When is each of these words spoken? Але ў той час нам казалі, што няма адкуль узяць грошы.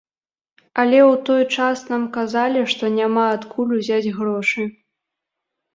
Але 0.83 0.99
ў 1.01 1.13
той 1.27 1.43
час 1.59 1.77
нам 1.91 2.03
казалі, 2.17 2.61
што 2.75 2.83
няма 2.99 3.23
адкуль 3.35 3.75
узяць 3.79 4.05
грошы. 4.19 4.63